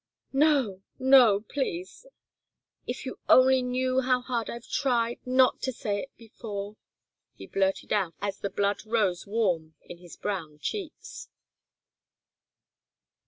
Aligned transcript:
"No 0.33 0.81
no 0.97 1.41
please" 1.41 2.07
"If 2.87 3.05
you 3.05 3.19
only 3.29 3.61
knew 3.61 4.01
how 4.01 4.21
hard 4.21 4.49
I've 4.49 4.67
tried 4.67 5.19
not 5.27 5.61
to 5.61 5.71
say 5.71 5.99
it 6.01 6.17
before," 6.17 6.75
he 7.35 7.45
blurted 7.45 7.93
out, 7.93 8.15
as 8.19 8.39
the 8.39 8.49
blood 8.49 8.83
rose 8.83 9.27
warm 9.27 9.75
in 9.83 9.99
his 9.99 10.17
brown 10.17 10.57
cheeks. 10.57 11.29